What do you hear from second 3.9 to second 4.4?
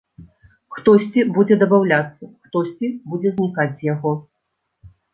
яго.